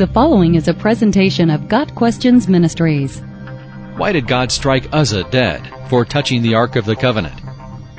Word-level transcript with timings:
The 0.00 0.06
following 0.06 0.54
is 0.54 0.66
a 0.66 0.72
presentation 0.72 1.50
of 1.50 1.68
Got 1.68 1.94
Questions 1.94 2.48
Ministries. 2.48 3.20
Why 3.98 4.12
did 4.12 4.26
God 4.26 4.50
strike 4.50 4.88
Uzzah 4.94 5.24
dead 5.24 5.70
for 5.90 6.06
touching 6.06 6.40
the 6.40 6.54
Ark 6.54 6.76
of 6.76 6.86
the 6.86 6.96
Covenant? 6.96 7.38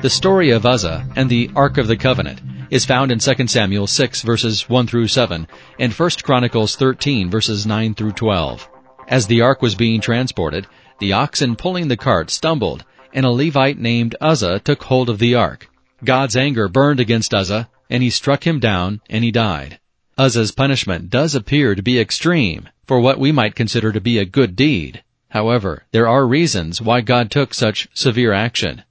The 0.00 0.10
story 0.10 0.50
of 0.50 0.66
Uzzah 0.66 1.06
and 1.14 1.30
the 1.30 1.48
Ark 1.54 1.78
of 1.78 1.86
the 1.86 1.96
Covenant 1.96 2.40
is 2.70 2.84
found 2.84 3.12
in 3.12 3.20
2 3.20 3.46
Samuel 3.46 3.86
6 3.86 4.22
verses 4.22 4.68
1 4.68 4.88
through 4.88 5.06
7 5.06 5.46
and 5.78 5.92
1 5.92 6.10
Chronicles 6.24 6.74
13 6.74 7.30
verses 7.30 7.66
9 7.66 7.94
through 7.94 8.14
12. 8.14 8.68
As 9.06 9.28
the 9.28 9.42
ark 9.42 9.62
was 9.62 9.76
being 9.76 10.00
transported, 10.00 10.66
the 10.98 11.12
oxen 11.12 11.54
pulling 11.54 11.86
the 11.86 11.96
cart 11.96 12.30
stumbled, 12.30 12.84
and 13.14 13.24
a 13.24 13.30
Levite 13.30 13.78
named 13.78 14.16
Uzzah 14.20 14.58
took 14.58 14.82
hold 14.82 15.08
of 15.08 15.20
the 15.20 15.36
ark. 15.36 15.70
God's 16.02 16.36
anger 16.36 16.66
burned 16.66 16.98
against 16.98 17.32
Uzzah, 17.32 17.68
and 17.88 18.02
he 18.02 18.10
struck 18.10 18.44
him 18.44 18.58
down, 18.58 19.00
and 19.08 19.22
he 19.22 19.30
died. 19.30 19.78
Uzzah's 20.22 20.52
punishment 20.52 21.10
does 21.10 21.34
appear 21.34 21.74
to 21.74 21.82
be 21.82 21.98
extreme 21.98 22.68
for 22.86 23.00
what 23.00 23.18
we 23.18 23.32
might 23.32 23.56
consider 23.56 23.90
to 23.90 24.00
be 24.00 24.18
a 24.18 24.24
good 24.24 24.54
deed. 24.54 25.02
However, 25.30 25.82
there 25.90 26.06
are 26.06 26.28
reasons 26.28 26.80
why 26.80 27.00
God 27.00 27.28
took 27.28 27.52
such 27.52 27.88
severe 27.92 28.32
action. 28.32 28.84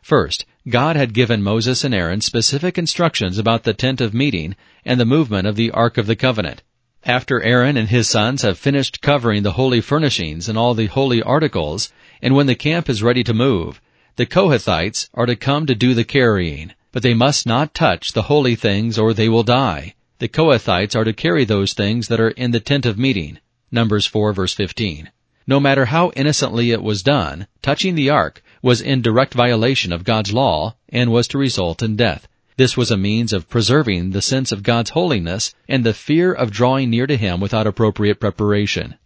First, 0.00 0.46
God 0.66 0.96
had 0.96 1.12
given 1.12 1.42
Moses 1.42 1.84
and 1.84 1.94
Aaron 1.94 2.22
specific 2.22 2.78
instructions 2.78 3.36
about 3.36 3.64
the 3.64 3.74
tent 3.74 4.00
of 4.00 4.14
meeting 4.14 4.56
and 4.82 4.98
the 4.98 5.04
movement 5.04 5.46
of 5.46 5.56
the 5.56 5.70
Ark 5.72 5.98
of 5.98 6.06
the 6.06 6.16
Covenant. 6.16 6.62
After 7.04 7.42
Aaron 7.42 7.76
and 7.76 7.90
his 7.90 8.08
sons 8.08 8.40
have 8.40 8.58
finished 8.58 9.02
covering 9.02 9.42
the 9.42 9.58
holy 9.60 9.82
furnishings 9.82 10.48
and 10.48 10.56
all 10.56 10.72
the 10.72 10.86
holy 10.86 11.22
articles, 11.22 11.92
and 12.22 12.34
when 12.34 12.46
the 12.46 12.54
camp 12.54 12.88
is 12.88 13.02
ready 13.02 13.22
to 13.24 13.34
move, 13.34 13.82
the 14.16 14.24
Kohathites 14.24 15.10
are 15.12 15.26
to 15.26 15.36
come 15.36 15.66
to 15.66 15.74
do 15.74 15.92
the 15.92 16.04
carrying, 16.04 16.72
but 16.92 17.02
they 17.02 17.12
must 17.12 17.46
not 17.46 17.74
touch 17.74 18.14
the 18.14 18.22
holy 18.22 18.54
things 18.54 18.98
or 18.98 19.12
they 19.12 19.28
will 19.28 19.42
die. 19.42 19.92
The 20.20 20.28
Kohathites 20.28 20.96
are 20.96 21.04
to 21.04 21.12
carry 21.12 21.44
those 21.44 21.74
things 21.74 22.08
that 22.08 22.18
are 22.18 22.30
in 22.30 22.50
the 22.50 22.58
tent 22.58 22.84
of 22.86 22.98
meeting. 22.98 23.38
Numbers 23.70 24.04
4 24.04 24.32
verse 24.32 24.52
15. 24.52 25.10
No 25.46 25.60
matter 25.60 25.84
how 25.84 26.10
innocently 26.16 26.72
it 26.72 26.82
was 26.82 27.04
done, 27.04 27.46
touching 27.62 27.94
the 27.94 28.10
ark 28.10 28.42
was 28.60 28.80
in 28.80 29.00
direct 29.00 29.32
violation 29.32 29.92
of 29.92 30.02
God's 30.02 30.32
law 30.32 30.74
and 30.88 31.12
was 31.12 31.28
to 31.28 31.38
result 31.38 31.84
in 31.84 31.94
death. 31.94 32.26
This 32.56 32.76
was 32.76 32.90
a 32.90 32.96
means 32.96 33.32
of 33.32 33.48
preserving 33.48 34.10
the 34.10 34.20
sense 34.20 34.50
of 34.50 34.64
God's 34.64 34.90
holiness 34.90 35.54
and 35.68 35.84
the 35.84 35.94
fear 35.94 36.32
of 36.32 36.50
drawing 36.50 36.90
near 36.90 37.06
to 37.06 37.16
Him 37.16 37.38
without 37.38 37.68
appropriate 37.68 38.18
preparation. 38.18 38.96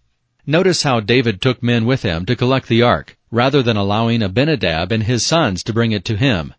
Notice 0.46 0.82
how 0.82 1.00
David 1.00 1.42
took 1.42 1.62
men 1.62 1.84
with 1.84 2.02
him 2.02 2.26
to 2.26 2.34
collect 2.34 2.66
the 2.66 2.82
ark, 2.82 3.16
rather 3.30 3.62
than 3.62 3.76
allowing 3.76 4.22
Abinadab 4.22 4.90
and 4.90 5.04
his 5.04 5.24
sons 5.24 5.62
to 5.64 5.72
bring 5.72 5.92
it 5.92 6.04
to 6.06 6.16
him. 6.16 6.54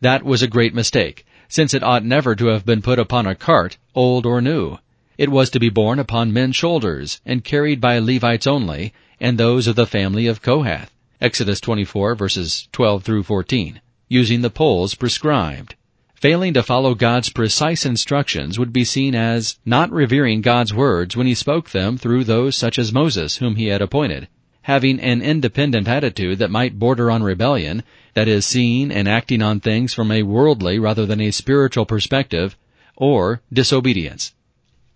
That 0.00 0.22
was 0.22 0.42
a 0.42 0.48
great 0.48 0.74
mistake, 0.74 1.26
since 1.48 1.74
it 1.74 1.82
ought 1.82 2.04
never 2.04 2.34
to 2.34 2.46
have 2.46 2.66
been 2.66 2.82
put 2.82 2.98
upon 2.98 3.26
a 3.26 3.34
cart, 3.34 3.76
old 3.94 4.26
or 4.26 4.40
new. 4.40 4.78
It 5.18 5.30
was 5.30 5.48
to 5.50 5.60
be 5.60 5.70
borne 5.70 5.98
upon 5.98 6.32
men's 6.32 6.56
shoulders, 6.56 7.20
and 7.24 7.44
carried 7.44 7.80
by 7.80 7.98
Levites 7.98 8.46
only, 8.46 8.92
and 9.20 9.38
those 9.38 9.66
of 9.66 9.76
the 9.76 9.86
family 9.86 10.26
of 10.26 10.42
Kohath. 10.42 10.90
Exodus 11.20 11.60
24 11.60 12.14
verses 12.14 12.68
12 12.72 13.02
through 13.02 13.22
14, 13.22 13.80
using 14.08 14.42
the 14.42 14.50
poles 14.50 14.94
prescribed. 14.94 15.74
Failing 16.14 16.54
to 16.54 16.62
follow 16.62 16.94
God's 16.94 17.30
precise 17.30 17.86
instructions 17.86 18.58
would 18.58 18.72
be 18.72 18.84
seen 18.84 19.14
as 19.14 19.58
not 19.64 19.90
revering 19.92 20.40
God's 20.40 20.74
words 20.74 21.16
when 21.16 21.26
he 21.26 21.34
spoke 21.34 21.70
them 21.70 21.96
through 21.96 22.24
those 22.24 22.56
such 22.56 22.78
as 22.78 22.92
Moses 22.92 23.36
whom 23.36 23.56
he 23.56 23.66
had 23.66 23.80
appointed, 23.80 24.28
having 24.66 24.98
an 24.98 25.22
independent 25.22 25.86
attitude 25.86 26.40
that 26.40 26.50
might 26.50 26.76
border 26.76 27.08
on 27.08 27.22
rebellion, 27.22 27.84
that 28.14 28.26
is, 28.26 28.44
seeing 28.44 28.90
and 28.90 29.06
acting 29.06 29.40
on 29.40 29.60
things 29.60 29.94
from 29.94 30.10
a 30.10 30.24
worldly 30.24 30.76
rather 30.76 31.06
than 31.06 31.20
a 31.20 31.30
spiritual 31.30 31.86
perspective, 31.86 32.56
or 32.96 33.40
disobedience. 33.52 34.34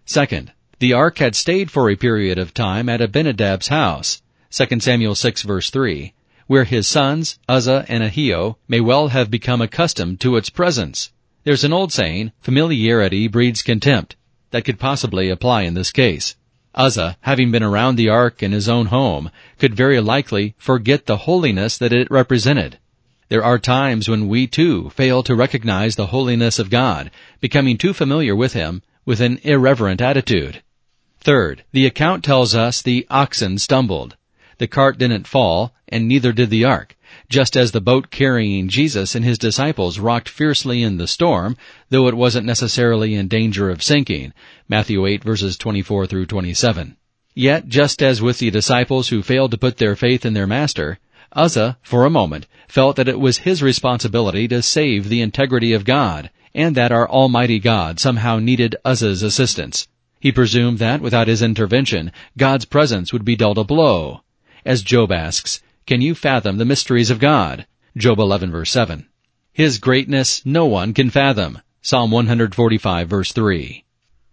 Second, 0.04 0.50
the 0.80 0.92
ark 0.92 1.18
had 1.18 1.36
stayed 1.36 1.70
for 1.70 1.88
a 1.88 1.94
period 1.94 2.36
of 2.36 2.52
time 2.52 2.88
at 2.88 3.00
Abinadab's 3.00 3.68
house, 3.68 4.20
2 4.50 4.80
Samuel 4.80 5.14
6 5.14 5.42
verse 5.42 5.70
3, 5.70 6.14
where 6.48 6.64
his 6.64 6.88
sons, 6.88 7.38
Uzzah 7.48 7.84
and 7.88 8.02
Ahio, 8.02 8.56
may 8.66 8.80
well 8.80 9.06
have 9.06 9.30
become 9.30 9.62
accustomed 9.62 10.18
to 10.18 10.36
its 10.36 10.50
presence. 10.50 11.12
There's 11.44 11.62
an 11.62 11.72
old 11.72 11.92
saying, 11.92 12.32
familiarity 12.40 13.28
breeds 13.28 13.62
contempt, 13.62 14.16
that 14.50 14.64
could 14.64 14.80
possibly 14.80 15.30
apply 15.30 15.62
in 15.62 15.74
this 15.74 15.92
case. 15.92 16.34
Uzzah, 16.74 17.16
having 17.22 17.50
been 17.50 17.62
around 17.62 17.96
the 17.96 18.08
ark 18.08 18.42
in 18.42 18.52
his 18.52 18.68
own 18.68 18.86
home, 18.86 19.30
could 19.58 19.74
very 19.74 20.00
likely 20.00 20.54
forget 20.56 21.06
the 21.06 21.18
holiness 21.18 21.76
that 21.78 21.92
it 21.92 22.10
represented. 22.10 22.78
There 23.28 23.44
are 23.44 23.58
times 23.58 24.08
when 24.08 24.28
we 24.28 24.46
too 24.46 24.90
fail 24.90 25.22
to 25.22 25.36
recognize 25.36 25.94
the 25.94 26.08
holiness 26.08 26.58
of 26.58 26.68
God, 26.68 27.12
becoming 27.40 27.78
too 27.78 27.92
familiar 27.92 28.34
with 28.34 28.54
Him 28.54 28.82
with 29.04 29.20
an 29.20 29.38
irreverent 29.44 30.00
attitude. 30.00 30.62
Third, 31.20 31.64
the 31.70 31.86
account 31.86 32.24
tells 32.24 32.54
us 32.54 32.82
the 32.82 33.06
oxen 33.08 33.58
stumbled. 33.58 34.16
The 34.58 34.66
cart 34.66 34.98
didn't 34.98 35.28
fall, 35.28 35.72
and 35.88 36.08
neither 36.08 36.32
did 36.32 36.50
the 36.50 36.64
ark. 36.64 36.96
Just 37.30 37.56
as 37.56 37.70
the 37.70 37.80
boat 37.80 38.10
carrying 38.10 38.68
Jesus 38.68 39.14
and 39.14 39.24
his 39.24 39.38
disciples 39.38 40.00
rocked 40.00 40.28
fiercely 40.28 40.82
in 40.82 40.96
the 40.96 41.06
storm, 41.06 41.56
though 41.88 42.08
it 42.08 42.16
wasn't 42.16 42.44
necessarily 42.44 43.14
in 43.14 43.28
danger 43.28 43.70
of 43.70 43.84
sinking. 43.84 44.32
Matthew 44.68 45.06
8 45.06 45.22
verses 45.22 45.56
24 45.56 46.08
through 46.08 46.26
27. 46.26 46.96
Yet, 47.36 47.68
just 47.68 48.02
as 48.02 48.20
with 48.20 48.40
the 48.40 48.50
disciples 48.50 49.08
who 49.08 49.22
failed 49.22 49.52
to 49.52 49.58
put 49.58 49.76
their 49.76 49.94
faith 49.94 50.26
in 50.26 50.34
their 50.34 50.48
master, 50.48 50.98
Uzzah, 51.32 51.78
for 51.82 52.04
a 52.04 52.10
moment, 52.10 52.48
felt 52.66 52.96
that 52.96 53.06
it 53.06 53.20
was 53.20 53.38
his 53.38 53.62
responsibility 53.62 54.48
to 54.48 54.60
save 54.60 55.08
the 55.08 55.22
integrity 55.22 55.72
of 55.72 55.84
God, 55.84 56.30
and 56.52 56.76
that 56.76 56.90
our 56.90 57.08
Almighty 57.08 57.60
God 57.60 58.00
somehow 58.00 58.40
needed 58.40 58.74
Uzzah's 58.84 59.22
assistance. 59.22 59.86
He 60.18 60.32
presumed 60.32 60.80
that, 60.80 61.00
without 61.00 61.28
his 61.28 61.42
intervention, 61.42 62.10
God's 62.36 62.64
presence 62.64 63.12
would 63.12 63.24
be 63.24 63.36
dealt 63.36 63.56
a 63.56 63.62
blow. 63.62 64.22
As 64.64 64.82
Job 64.82 65.12
asks, 65.12 65.62
Can 65.86 66.00
you 66.00 66.14
fathom 66.14 66.58
the 66.58 66.64
mysteries 66.64 67.10
of 67.10 67.18
God? 67.18 67.66
Job 67.96 68.20
11 68.20 68.50
verse 68.50 68.70
7. 68.70 69.06
His 69.52 69.78
greatness 69.78 70.42
no 70.44 70.66
one 70.66 70.94
can 70.94 71.10
fathom. 71.10 71.60
Psalm 71.82 72.10
145 72.10 73.08
verse 73.08 73.32
3. 73.32 73.84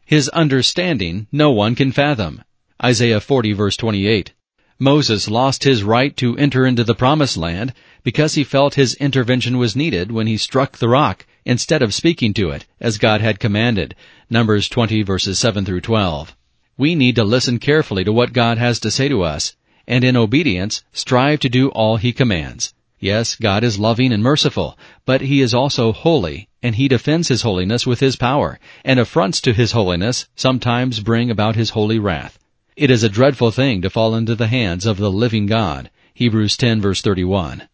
His 0.05 0.29
understanding 0.29 1.27
no 1.31 1.51
one 1.51 1.73
can 1.73 1.91
fathom. 1.91 2.43
Isaiah 2.83 3.19
40 3.19 3.53
verse 3.53 3.75
28. 3.75 4.33
Moses 4.79 5.27
lost 5.27 5.63
his 5.63 5.83
right 5.83 6.15
to 6.17 6.37
enter 6.37 6.65
into 6.65 6.83
the 6.83 6.93
promised 6.93 7.35
land 7.35 7.73
because 8.03 8.35
he 8.35 8.43
felt 8.43 8.75
his 8.75 8.93
intervention 8.95 9.57
was 9.57 9.75
needed 9.75 10.11
when 10.11 10.27
he 10.27 10.37
struck 10.37 10.77
the 10.77 10.87
rock 10.87 11.25
instead 11.45 11.81
of 11.81 11.93
speaking 11.93 12.33
to 12.35 12.51
it 12.51 12.65
as 12.79 12.99
God 12.99 13.19
had 13.19 13.39
commanded. 13.39 13.95
Numbers 14.29 14.69
20 14.69 15.01
verses 15.01 15.39
7 15.39 15.65
through 15.65 15.81
12. 15.81 16.35
We 16.77 16.93
need 16.93 17.15
to 17.15 17.23
listen 17.23 17.57
carefully 17.57 18.03
to 18.03 18.13
what 18.13 18.33
God 18.33 18.59
has 18.59 18.79
to 18.81 18.91
say 18.91 19.09
to 19.09 19.23
us 19.23 19.55
and 19.87 20.03
in 20.03 20.17
obedience 20.17 20.83
strive 20.91 21.39
to 21.39 21.49
do 21.49 21.69
all 21.69 21.97
he 21.97 22.11
commands. 22.11 22.73
Yes, 22.99 23.35
God 23.35 23.63
is 23.63 23.77
loving 23.77 24.11
and 24.11 24.23
merciful, 24.23 24.77
but 25.05 25.21
he 25.21 25.41
is 25.41 25.53
also 25.53 25.91
holy, 25.91 26.47
and 26.63 26.75
he 26.75 26.87
defends 26.87 27.27
his 27.27 27.43
holiness 27.43 27.85
with 27.85 27.99
his 27.99 28.15
power, 28.15 28.59
and 28.83 28.99
affronts 28.99 29.39
to 29.41 29.53
his 29.53 29.71
holiness 29.71 30.27
sometimes 30.35 30.99
bring 30.99 31.29
about 31.29 31.55
his 31.55 31.69
holy 31.71 31.99
wrath. 31.99 32.39
It 32.75 32.91
is 32.91 33.03
a 33.03 33.09
dreadful 33.09 33.51
thing 33.51 33.81
to 33.83 33.89
fall 33.89 34.15
into 34.15 34.35
the 34.35 34.47
hands 34.47 34.85
of 34.85 34.97
the 34.97 35.11
living 35.11 35.45
God. 35.45 35.89
Hebrews 36.13 36.57
10 36.57 36.81
verse 36.81 37.01
31. 37.01 37.67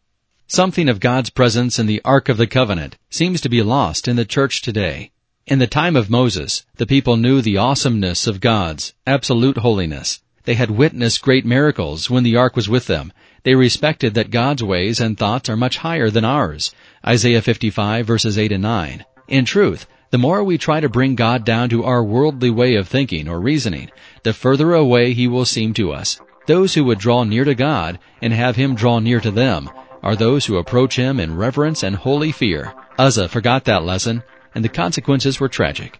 Something 0.47 0.89
of 0.89 0.99
God's 0.99 1.29
presence 1.29 1.79
in 1.79 1.85
the 1.85 2.01
Ark 2.03 2.27
of 2.27 2.37
the 2.37 2.45
Covenant 2.45 2.97
seems 3.09 3.39
to 3.41 3.49
be 3.49 3.63
lost 3.63 4.07
in 4.07 4.17
the 4.17 4.25
church 4.25 4.61
today. 4.61 5.11
In 5.47 5.59
the 5.59 5.67
time 5.67 5.95
of 5.95 6.09
Moses, 6.09 6.65
the 6.75 6.85
people 6.85 7.17
knew 7.17 7.41
the 7.41 7.57
awesomeness 7.57 8.27
of 8.27 8.41
God's 8.41 8.93
absolute 9.07 9.57
holiness. 9.57 10.21
They 10.45 10.55
had 10.55 10.71
witnessed 10.71 11.21
great 11.21 11.45
miracles 11.45 12.09
when 12.09 12.23
the 12.23 12.35
ark 12.35 12.55
was 12.55 12.67
with 12.67 12.87
them. 12.87 13.13
They 13.43 13.55
respected 13.55 14.13
that 14.13 14.29
God's 14.31 14.63
ways 14.63 14.99
and 14.99 15.17
thoughts 15.17 15.49
are 15.49 15.55
much 15.55 15.77
higher 15.77 16.09
than 16.09 16.25
ours. 16.25 16.73
Isaiah 17.05 17.41
55 17.41 18.05
verses 18.05 18.37
8 18.37 18.51
and 18.51 18.63
9. 18.63 19.05
In 19.29 19.45
truth, 19.45 19.87
the 20.11 20.17
more 20.17 20.43
we 20.43 20.57
try 20.57 20.79
to 20.79 20.89
bring 20.89 21.15
God 21.15 21.43
down 21.45 21.69
to 21.69 21.85
our 21.85 22.03
worldly 22.03 22.49
way 22.49 22.75
of 22.75 22.87
thinking 22.87 23.27
or 23.27 23.39
reasoning, 23.39 23.89
the 24.23 24.33
further 24.33 24.73
away 24.73 25.13
He 25.13 25.27
will 25.27 25.45
seem 25.45 25.73
to 25.75 25.91
us. 25.93 26.19
Those 26.45 26.73
who 26.73 26.83
would 26.83 26.99
draw 26.99 27.23
near 27.23 27.45
to 27.45 27.55
God 27.55 27.97
and 28.21 28.33
have 28.33 28.57
Him 28.57 28.75
draw 28.75 28.99
near 28.99 29.21
to 29.21 29.31
them 29.31 29.69
are 30.03 30.15
those 30.15 30.45
who 30.45 30.57
approach 30.57 30.97
Him 30.97 31.19
in 31.19 31.37
reverence 31.37 31.83
and 31.83 31.95
holy 31.95 32.33
fear. 32.33 32.73
Uzzah 32.99 33.29
forgot 33.29 33.63
that 33.65 33.85
lesson, 33.85 34.23
and 34.53 34.63
the 34.63 34.69
consequences 34.69 35.39
were 35.39 35.49
tragic. 35.49 35.99